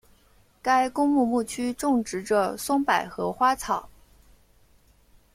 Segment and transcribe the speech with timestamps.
[0.63, 3.87] 该公墓墓区种植着松柏和花草。